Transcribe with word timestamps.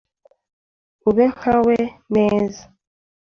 ube 1.09 1.25
nka 1.35 1.55
we 1.65 1.77
neza 2.15 2.63